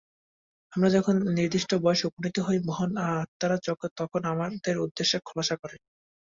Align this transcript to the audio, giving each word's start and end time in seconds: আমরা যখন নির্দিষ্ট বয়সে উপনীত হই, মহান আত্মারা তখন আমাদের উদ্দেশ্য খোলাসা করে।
আমরা 0.73 0.89
যখন 0.89 1.15
নির্দিষ্ট 1.37 1.71
বয়সে 1.83 2.05
উপনীত 2.07 2.37
হই, 2.39 2.57
মহান 2.65 2.91
আত্মারা 3.07 3.57
তখন 3.99 4.21
আমাদের 4.33 4.75
উদ্দেশ্য 4.85 5.13
খোলাসা 5.25 5.55
করে। 5.61 5.77